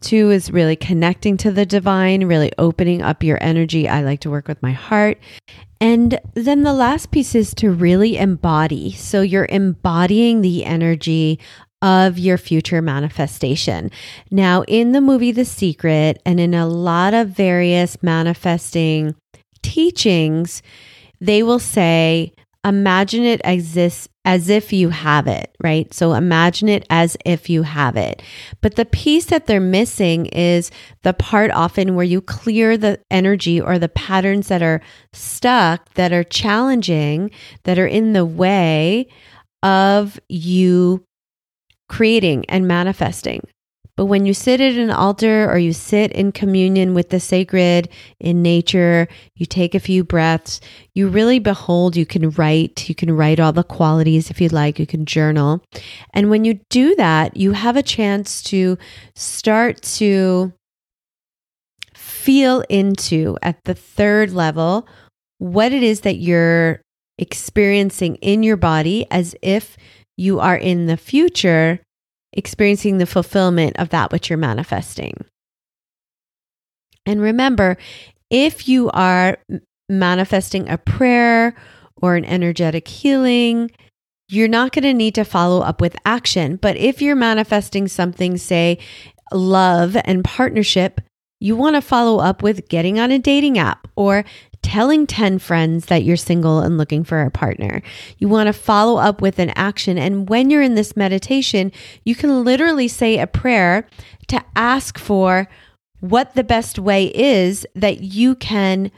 Two 0.00 0.30
is 0.30 0.50
really 0.50 0.76
connecting 0.76 1.36
to 1.38 1.50
the 1.50 1.66
divine, 1.66 2.24
really 2.26 2.52
opening 2.58 3.02
up 3.02 3.22
your 3.22 3.38
energy. 3.42 3.88
I 3.88 4.02
like 4.02 4.20
to 4.20 4.30
work 4.30 4.46
with 4.46 4.62
my 4.62 4.72
heart. 4.72 5.18
And 5.80 6.18
then 6.34 6.62
the 6.62 6.72
last 6.72 7.10
piece 7.10 7.34
is 7.34 7.54
to 7.54 7.70
really 7.70 8.16
embody. 8.16 8.92
So 8.92 9.20
you're 9.20 9.48
embodying 9.50 10.40
the 10.40 10.64
energy 10.64 11.38
of 11.82 12.18
your 12.18 12.38
future 12.38 12.80
manifestation. 12.80 13.90
Now, 14.30 14.62
in 14.62 14.92
the 14.92 15.00
movie 15.00 15.32
The 15.32 15.44
Secret 15.44 16.20
and 16.24 16.40
in 16.40 16.54
a 16.54 16.66
lot 16.66 17.12
of 17.12 17.28
various 17.28 18.02
manifesting 18.02 19.14
teachings, 19.66 20.62
they 21.20 21.42
will 21.42 21.58
say, 21.58 22.32
imagine 22.64 23.24
it 23.24 23.40
exists 23.44 24.08
as 24.24 24.48
if 24.48 24.72
you 24.72 24.90
have 24.90 25.26
it, 25.26 25.56
right? 25.62 25.92
So 25.94 26.14
imagine 26.14 26.68
it 26.68 26.84
as 26.90 27.16
if 27.24 27.48
you 27.48 27.62
have 27.62 27.96
it. 27.96 28.22
But 28.60 28.76
the 28.76 28.84
piece 28.84 29.26
that 29.26 29.46
they're 29.46 29.60
missing 29.60 30.26
is 30.26 30.70
the 31.02 31.14
part 31.14 31.50
often 31.52 31.94
where 31.94 32.04
you 32.04 32.20
clear 32.20 32.76
the 32.76 33.00
energy 33.10 33.60
or 33.60 33.78
the 33.78 33.88
patterns 33.88 34.48
that 34.48 34.62
are 34.62 34.82
stuck, 35.12 35.94
that 35.94 36.12
are 36.12 36.24
challenging, 36.24 37.30
that 37.64 37.78
are 37.78 37.86
in 37.86 38.12
the 38.14 38.24
way 38.24 39.08
of 39.62 40.18
you 40.28 41.04
creating 41.88 42.44
and 42.48 42.66
manifesting. 42.66 43.42
But 43.96 44.06
when 44.06 44.26
you 44.26 44.34
sit 44.34 44.60
at 44.60 44.74
an 44.74 44.90
altar 44.90 45.50
or 45.50 45.58
you 45.58 45.72
sit 45.72 46.12
in 46.12 46.30
communion 46.32 46.92
with 46.92 47.08
the 47.08 47.18
sacred 47.18 47.88
in 48.20 48.42
nature, 48.42 49.08
you 49.34 49.46
take 49.46 49.74
a 49.74 49.80
few 49.80 50.04
breaths, 50.04 50.60
you 50.94 51.08
really 51.08 51.38
behold, 51.38 51.96
you 51.96 52.04
can 52.04 52.30
write, 52.30 52.88
you 52.90 52.94
can 52.94 53.10
write 53.16 53.40
all 53.40 53.52
the 53.52 53.64
qualities 53.64 54.30
if 54.30 54.40
you'd 54.40 54.52
like, 54.52 54.78
you 54.78 54.86
can 54.86 55.06
journal. 55.06 55.62
And 56.12 56.28
when 56.28 56.44
you 56.44 56.60
do 56.68 56.94
that, 56.96 57.38
you 57.38 57.52
have 57.52 57.76
a 57.76 57.82
chance 57.82 58.42
to 58.44 58.76
start 59.14 59.80
to 59.82 60.52
feel 61.94 62.64
into 62.68 63.38
at 63.40 63.64
the 63.64 63.74
third 63.74 64.30
level 64.30 64.86
what 65.38 65.72
it 65.72 65.82
is 65.82 66.02
that 66.02 66.16
you're 66.16 66.82
experiencing 67.18 68.16
in 68.16 68.42
your 68.42 68.56
body 68.56 69.06
as 69.10 69.34
if 69.40 69.76
you 70.18 70.40
are 70.40 70.56
in 70.56 70.86
the 70.86 70.96
future 70.96 71.80
experiencing 72.36 72.98
the 72.98 73.06
fulfillment 73.06 73.76
of 73.78 73.88
that 73.88 74.12
which 74.12 74.30
you're 74.30 74.36
manifesting. 74.36 75.24
And 77.04 77.20
remember, 77.20 77.76
if 78.30 78.68
you 78.68 78.90
are 78.90 79.38
manifesting 79.88 80.68
a 80.68 80.78
prayer 80.78 81.54
or 82.02 82.16
an 82.16 82.24
energetic 82.24 82.88
healing, 82.88 83.70
you're 84.28 84.48
not 84.48 84.72
going 84.72 84.82
to 84.82 84.92
need 84.92 85.14
to 85.14 85.24
follow 85.24 85.60
up 85.60 85.80
with 85.80 85.96
action. 86.04 86.56
But 86.56 86.76
if 86.76 87.00
you're 87.00 87.16
manifesting 87.16 87.86
something, 87.88 88.36
say 88.36 88.78
love 89.32 89.96
and 90.04 90.24
partnership, 90.24 91.00
you 91.40 91.54
want 91.54 91.76
to 91.76 91.82
follow 91.82 92.18
up 92.18 92.42
with 92.42 92.68
getting 92.68 92.98
on 92.98 93.10
a 93.10 93.18
dating 93.18 93.58
app 93.58 93.86
or 93.94 94.24
telling 94.66 95.06
10 95.06 95.38
friends 95.38 95.86
that 95.86 96.02
you're 96.02 96.16
single 96.16 96.58
and 96.58 96.76
looking 96.76 97.04
for 97.04 97.22
a 97.22 97.30
partner. 97.30 97.82
You 98.18 98.28
want 98.28 98.48
to 98.48 98.52
follow 98.52 98.96
up 98.96 99.22
with 99.22 99.38
an 99.38 99.50
action. 99.50 99.96
And 99.96 100.28
when 100.28 100.50
you're 100.50 100.60
in 100.60 100.74
this 100.74 100.96
meditation, 100.96 101.70
you 102.04 102.16
can 102.16 102.42
literally 102.42 102.88
say 102.88 103.16
a 103.16 103.28
prayer 103.28 103.86
to 104.26 104.44
ask 104.56 104.98
for 104.98 105.48
what 106.00 106.34
the 106.34 106.42
best 106.42 106.80
way 106.80 107.06
is 107.14 107.64
that 107.76 108.00
you 108.00 108.34
can 108.34 108.90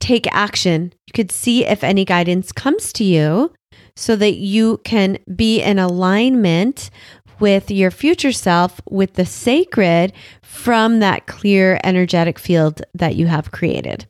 take 0.00 0.26
action. 0.34 0.92
You 1.06 1.12
could 1.14 1.32
see 1.32 1.64
if 1.64 1.82
any 1.82 2.04
guidance 2.04 2.52
comes 2.52 2.92
to 2.92 3.04
you 3.04 3.54
so 3.96 4.16
that 4.16 4.34
you 4.34 4.82
can 4.84 5.16
be 5.34 5.62
in 5.62 5.78
alignment 5.78 6.90
with 7.40 7.70
your 7.70 7.90
future 7.90 8.32
self, 8.32 8.80
with 8.88 9.14
the 9.14 9.26
sacred 9.26 10.12
from 10.42 11.00
that 11.00 11.26
clear 11.26 11.78
energetic 11.84 12.38
field 12.38 12.82
that 12.94 13.16
you 13.16 13.26
have 13.26 13.52
created. 13.52 14.06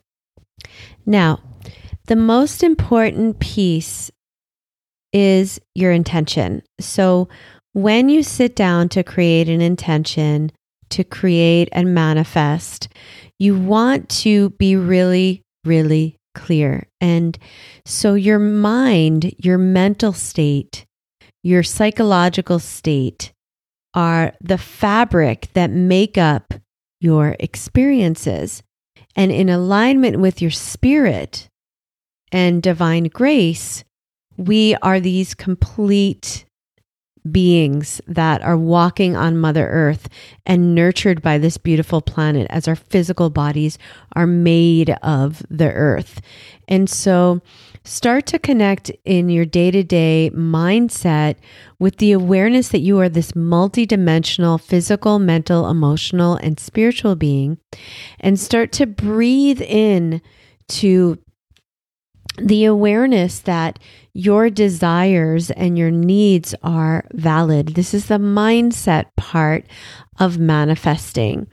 Now, 1.05 1.39
the 2.07 2.15
most 2.15 2.63
important 2.63 3.39
piece 3.39 4.11
is 5.13 5.59
your 5.75 5.91
intention. 5.91 6.63
So, 6.79 7.29
when 7.73 8.09
you 8.09 8.21
sit 8.21 8.55
down 8.55 8.89
to 8.89 9.03
create 9.03 9.49
an 9.49 9.61
intention, 9.61 10.51
to 10.89 11.03
create 11.03 11.69
and 11.71 11.95
manifest, 11.95 12.87
you 13.39 13.57
want 13.57 14.09
to 14.09 14.51
be 14.51 14.75
really, 14.75 15.41
really 15.65 16.17
clear. 16.35 16.87
And 17.01 17.37
so, 17.85 18.13
your 18.13 18.39
mind, 18.39 19.33
your 19.37 19.57
mental 19.57 20.13
state, 20.13 20.85
your 21.43 21.61
psychological 21.61 22.57
state 22.57 23.33
are 23.93 24.33
the 24.41 24.57
fabric 24.57 25.49
that 25.53 25.69
make 25.69 26.17
up 26.17 26.53
your 26.99 27.35
experiences. 27.39 28.63
And 29.15 29.31
in 29.31 29.49
alignment 29.49 30.19
with 30.19 30.41
your 30.41 30.51
spirit 30.51 31.49
and 32.31 32.63
divine 32.63 33.05
grace, 33.05 33.83
we 34.37 34.75
are 34.81 34.99
these 34.99 35.35
complete 35.35 36.45
beings 37.29 38.01
that 38.07 38.41
are 38.41 38.57
walking 38.57 39.15
on 39.15 39.37
Mother 39.37 39.67
Earth 39.67 40.09
and 40.45 40.75
nurtured 40.75 41.21
by 41.21 41.37
this 41.37 41.57
beautiful 41.57 42.01
planet 42.01 42.47
as 42.49 42.67
our 42.67 42.75
physical 42.75 43.29
bodies 43.29 43.77
are 44.13 44.27
made 44.27 44.89
of 45.01 45.43
the 45.49 45.71
earth. 45.71 46.21
And 46.67 46.89
so, 46.89 47.41
Start 47.85 48.25
to 48.27 48.39
connect 48.39 48.91
in 49.03 49.27
your 49.27 49.43
day 49.43 49.69
to 49.69 49.83
day 49.83 50.31
mindset 50.33 51.35
with 51.79 51.97
the 51.97 52.13
awareness 52.13 52.69
that 52.69 52.79
you 52.79 52.97
are 52.99 53.09
this 53.09 53.33
multidimensional 53.33 54.59
physical, 54.59 55.19
mental, 55.19 55.69
emotional, 55.69 56.35
and 56.35 56.59
spiritual 56.59 57.15
being, 57.15 57.57
and 58.21 58.39
start 58.39 58.71
to 58.73 58.85
breathe 58.85 59.61
in 59.61 60.21
to 60.69 61.17
the 62.37 62.63
awareness 62.65 63.39
that 63.39 63.79
your 64.13 64.49
desires 64.49 65.51
and 65.51 65.77
your 65.77 65.91
needs 65.91 66.55
are 66.63 67.05
valid. 67.13 67.75
This 67.75 67.93
is 67.93 68.07
the 68.07 68.17
mindset 68.17 69.07
part 69.17 69.65
of 70.19 70.39
manifesting. 70.39 71.47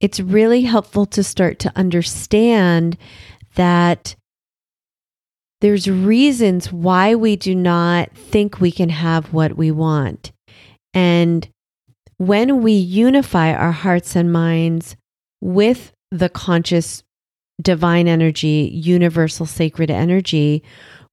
It's 0.00 0.18
really 0.18 0.62
helpful 0.62 1.04
to 1.06 1.22
start 1.22 1.58
to 1.60 1.72
understand 1.76 2.96
that 3.54 4.16
there's 5.64 5.88
reasons 5.88 6.70
why 6.70 7.14
we 7.14 7.36
do 7.36 7.54
not 7.54 8.14
think 8.14 8.60
we 8.60 8.70
can 8.70 8.90
have 8.90 9.32
what 9.32 9.56
we 9.56 9.70
want. 9.70 10.30
And 10.92 11.48
when 12.18 12.60
we 12.60 12.72
unify 12.72 13.50
our 13.54 13.72
hearts 13.72 14.14
and 14.14 14.30
minds 14.30 14.94
with 15.40 15.94
the 16.10 16.28
conscious 16.28 17.02
divine 17.62 18.08
energy, 18.08 18.70
universal 18.74 19.46
sacred 19.46 19.90
energy, 19.90 20.62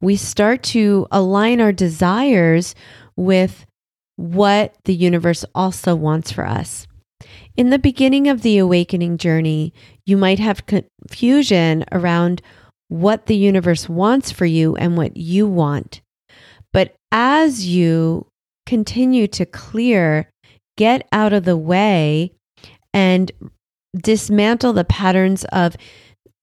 we 0.02 0.18
start 0.18 0.64
to 0.64 1.08
align 1.12 1.62
our 1.62 1.72
desires 1.72 2.76
with 3.16 3.66
what 4.18 4.76
the 4.84 4.94
universe 4.94 5.46
also 5.56 5.96
wants 5.96 6.30
for 6.30 6.46
us. 6.46 6.88
In 7.56 7.70
the 7.70 7.80
beginning 7.80 8.28
of 8.28 8.42
the 8.42 8.58
awakening 8.58 9.18
journey, 9.18 9.74
you 10.06 10.18
might 10.18 10.40
have 10.40 10.66
confusion 10.66 11.86
around 11.94 12.42
what 12.92 13.28
the 13.28 13.36
universe 13.38 13.88
wants 13.88 14.34
for 14.34 14.46
you 14.46 14.76
and 14.76 14.98
what 14.98 15.16
you 15.16 15.48
want. 15.48 16.02
But 16.74 16.94
as 17.10 17.66
you 17.66 18.28
continue 18.66 19.28
to 19.28 19.46
clear, 19.46 20.30
get 20.76 21.08
out 21.14 21.32
of 21.32 21.46
the 21.46 21.56
way, 21.56 22.34
and 22.94 23.32
dismantle 23.96 24.74
the 24.74 24.84
patterns 24.84 25.46
of 25.54 25.78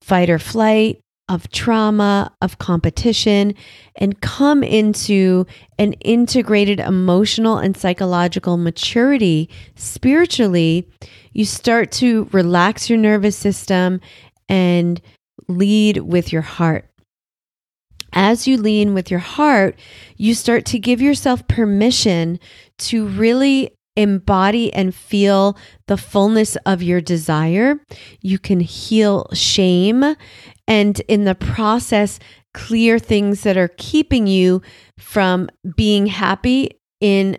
fight 0.00 0.30
or 0.30 0.38
flight, 0.38 1.00
of 1.28 1.50
trauma, 1.50 2.32
of 2.40 2.56
competition, 2.56 3.54
and 3.96 4.18
come 4.22 4.62
into 4.62 5.44
an 5.78 5.92
integrated 6.00 6.80
emotional 6.80 7.58
and 7.58 7.76
psychological 7.76 8.56
maturity 8.56 9.50
spiritually, 9.76 10.88
you 11.34 11.44
start 11.44 11.92
to 11.92 12.26
relax 12.32 12.88
your 12.88 12.98
nervous 12.98 13.36
system 13.36 14.00
and 14.48 15.02
lead 15.48 15.98
with 15.98 16.32
your 16.32 16.42
heart. 16.42 16.88
As 18.12 18.46
you 18.46 18.56
lean 18.56 18.94
with 18.94 19.10
your 19.10 19.20
heart, 19.20 19.78
you 20.16 20.34
start 20.34 20.64
to 20.66 20.78
give 20.78 21.00
yourself 21.00 21.46
permission 21.46 22.40
to 22.78 23.06
really 23.06 23.74
embody 23.96 24.72
and 24.72 24.94
feel 24.94 25.56
the 25.88 25.96
fullness 25.96 26.56
of 26.64 26.82
your 26.82 27.00
desire. 27.00 27.80
You 28.20 28.38
can 28.38 28.60
heal 28.60 29.28
shame 29.32 30.14
and 30.68 31.00
in 31.08 31.24
the 31.24 31.34
process, 31.34 32.20
clear 32.54 32.98
things 32.98 33.42
that 33.42 33.56
are 33.56 33.70
keeping 33.76 34.26
you 34.26 34.62
from 34.98 35.48
being 35.76 36.06
happy 36.06 36.70
in 37.00 37.38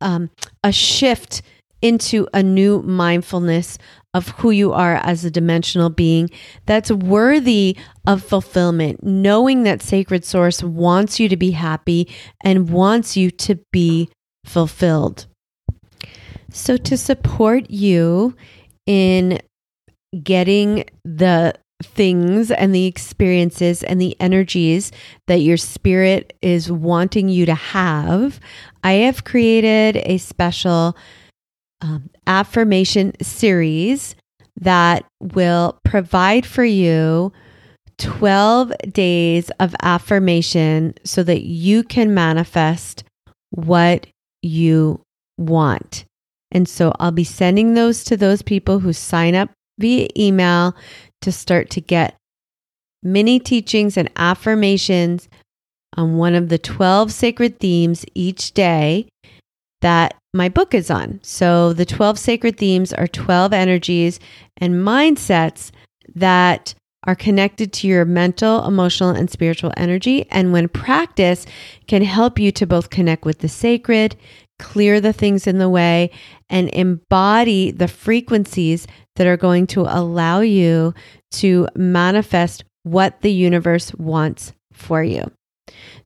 um, 0.00 0.30
a 0.64 0.72
shift 0.72 1.42
into 1.80 2.28
a 2.32 2.42
new 2.42 2.82
mindfulness 2.82 3.78
of 4.14 4.28
who 4.28 4.50
you 4.50 4.72
are 4.72 4.96
as 4.96 5.24
a 5.24 5.30
dimensional 5.30 5.90
being 5.90 6.28
that's 6.66 6.90
worthy 6.90 7.76
of 8.06 8.22
fulfillment, 8.22 9.02
knowing 9.02 9.62
that 9.62 9.82
Sacred 9.82 10.24
Source 10.24 10.62
wants 10.62 11.18
you 11.18 11.28
to 11.28 11.36
be 11.36 11.52
happy 11.52 12.08
and 12.44 12.70
wants 12.70 13.16
you 13.16 13.30
to 13.30 13.56
be 13.72 14.10
fulfilled. 14.44 15.26
So, 16.50 16.76
to 16.76 16.96
support 16.98 17.70
you 17.70 18.36
in 18.86 19.40
getting 20.22 20.84
the 21.04 21.54
things 21.82 22.50
and 22.50 22.74
the 22.74 22.86
experiences 22.86 23.82
and 23.82 24.00
the 24.00 24.16
energies 24.20 24.92
that 25.26 25.40
your 25.40 25.56
spirit 25.56 26.36
is 26.42 26.70
wanting 26.70 27.28
you 27.28 27.46
to 27.46 27.54
have, 27.54 28.38
I 28.84 28.92
have 28.92 29.24
created 29.24 29.96
a 30.04 30.18
special 30.18 30.96
um, 31.80 32.10
affirmation 32.26 33.12
series 33.22 34.14
that 34.60 35.04
will 35.20 35.78
provide 35.84 36.46
for 36.46 36.64
you 36.64 37.32
12 37.98 38.72
days 38.90 39.50
of 39.60 39.74
affirmation 39.82 40.94
so 41.04 41.22
that 41.22 41.42
you 41.42 41.82
can 41.82 42.14
manifest 42.14 43.04
what 43.50 44.06
you 44.42 45.00
want. 45.38 46.04
And 46.50 46.68
so 46.68 46.92
I'll 46.98 47.12
be 47.12 47.24
sending 47.24 47.74
those 47.74 48.04
to 48.04 48.16
those 48.16 48.42
people 48.42 48.78
who 48.78 48.92
sign 48.92 49.34
up 49.34 49.50
via 49.78 50.08
email 50.16 50.76
to 51.22 51.32
start 51.32 51.70
to 51.70 51.80
get 51.80 52.16
mini 53.02 53.40
teachings 53.40 53.96
and 53.96 54.10
affirmations 54.16 55.28
on 55.96 56.16
one 56.16 56.34
of 56.34 56.48
the 56.48 56.58
12 56.58 57.12
sacred 57.12 57.58
themes 57.58 58.04
each 58.14 58.52
day 58.52 59.08
that 59.82 60.14
my 60.34 60.48
book 60.48 60.74
is 60.74 60.90
on. 60.90 61.20
So 61.22 61.72
the 61.72 61.84
12 61.84 62.18
sacred 62.18 62.56
themes 62.56 62.92
are 62.92 63.06
12 63.06 63.52
energies 63.52 64.18
and 64.56 64.74
mindsets 64.74 65.70
that 66.14 66.74
are 67.04 67.14
connected 67.14 67.72
to 67.72 67.88
your 67.88 68.04
mental, 68.04 68.64
emotional, 68.64 69.10
and 69.10 69.28
spiritual 69.28 69.72
energy. 69.76 70.24
And 70.30 70.52
when 70.52 70.68
practice 70.68 71.46
can 71.88 72.02
help 72.02 72.38
you 72.38 72.52
to 72.52 72.66
both 72.66 72.90
connect 72.90 73.24
with 73.24 73.40
the 73.40 73.48
sacred, 73.48 74.16
clear 74.58 75.00
the 75.00 75.12
things 75.12 75.46
in 75.46 75.58
the 75.58 75.68
way, 75.68 76.10
and 76.48 76.70
embody 76.70 77.72
the 77.72 77.88
frequencies 77.88 78.86
that 79.16 79.26
are 79.26 79.36
going 79.36 79.66
to 79.68 79.80
allow 79.82 80.40
you 80.40 80.94
to 81.32 81.68
manifest 81.74 82.64
what 82.84 83.20
the 83.20 83.32
universe 83.32 83.92
wants 83.94 84.52
for 84.72 85.02
you. 85.02 85.30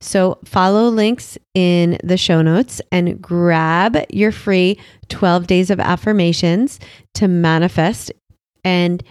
So, 0.01 0.38
follow 0.45 0.88
links 0.88 1.38
in 1.55 1.99
the 2.05 2.16
show 2.16 2.42
notes 2.42 2.81
and 2.92 3.21
grab 3.21 3.97
your 4.11 4.33
free 4.33 4.79
12 5.09 5.47
days 5.47 5.71
of 5.71 5.81
affirmations 5.81 6.79
to 7.14 7.29
manifest. 7.29 8.12
And 8.64 9.03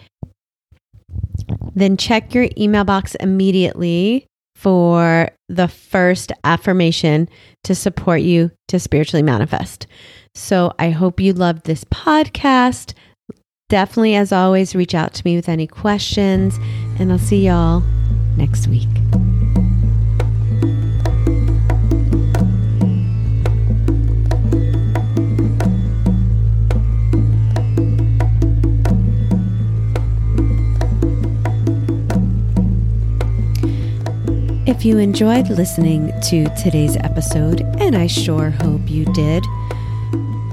then 1.73 1.97
check 1.97 2.33
your 2.33 2.47
email 2.57 2.83
box 2.83 3.15
immediately 3.15 4.27
for 4.55 5.29
the 5.49 5.67
first 5.67 6.31
affirmation 6.43 7.27
to 7.63 7.75
support 7.75 8.21
you 8.21 8.51
to 8.67 8.79
spiritually 8.79 9.23
manifest. 9.23 9.87
So, 10.35 10.71
I 10.77 10.91
hope 10.91 11.19
you 11.19 11.33
loved 11.33 11.65
this 11.65 11.83
podcast. 11.85 12.93
Definitely, 13.67 14.15
as 14.15 14.31
always, 14.31 14.75
reach 14.75 14.93
out 14.93 15.13
to 15.15 15.23
me 15.25 15.35
with 15.35 15.49
any 15.49 15.65
questions, 15.65 16.59
and 16.99 17.11
I'll 17.11 17.17
see 17.17 17.47
y'all 17.47 17.81
next 18.37 18.67
week. 18.67 18.89
If 34.67 34.83
you 34.83 34.97
enjoyed 34.97 35.49
listening 35.49 36.11
to 36.21 36.45
today's 36.55 36.97
episode, 36.97 37.61
and 37.79 37.95
I 37.95 38.07
sure 38.07 38.49
hope 38.49 38.89
you 38.89 39.05
did, 39.13 39.45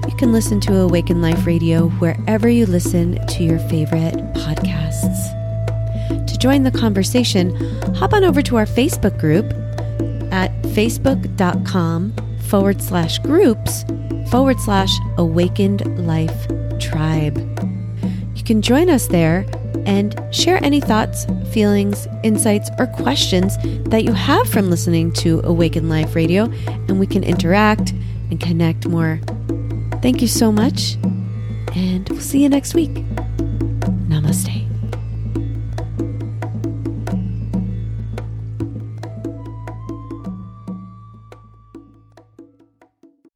you 0.07 0.15
can 0.19 0.33
listen 0.33 0.61
to 0.61 0.81
Awaken 0.81 1.23
Life 1.23 1.47
Radio 1.47 1.89
wherever 1.89 2.47
you 2.47 2.67
listen 2.67 3.27
to 3.27 3.43
your 3.43 3.59
favorite 3.71 4.15
podcasts. 4.35 6.27
To 6.27 6.39
join 6.39 6.63
the 6.63 6.71
conversation, 6.71 7.57
hop 7.95 8.13
on 8.13 8.23
over 8.23 8.43
to 8.43 8.59
our 8.59 8.67
Facebook 8.67 9.19
group 9.19 9.47
at 10.31 10.51
facebook.com 10.75 12.13
forward 12.43 12.83
slash 12.83 13.19
groups 13.21 13.87
forward 14.31 14.61
slash 14.61 14.95
awakened 15.17 16.07
life 16.07 16.49
tribe. 16.79 17.39
You 18.37 18.45
can 18.45 18.61
join 18.61 18.91
us 18.91 19.07
there 19.07 19.47
and 19.87 20.19
share 20.31 20.63
any 20.65 20.81
thoughts, 20.81 21.27
feelings, 21.53 22.07
insights, 22.23 22.71
or 22.79 22.87
questions 22.87 23.57
that 23.91 24.05
you 24.05 24.13
have 24.13 24.49
from 24.49 24.71
listening 24.71 25.13
to 25.15 25.41
Awaken 25.45 25.89
Life 25.89 26.15
Radio, 26.15 26.45
and 26.89 26.99
we 26.99 27.07
can 27.07 27.25
interact 27.25 27.93
and 28.31 28.41
connect 28.41 28.87
more 28.87 29.21
Thank 30.03 30.21
you 30.21 30.27
so 30.27 30.51
much, 30.51 30.97
and 31.77 32.09
we'll 32.09 32.19
see 32.19 32.43
you 32.43 32.49
next 32.49 32.75
week. 32.75 33.05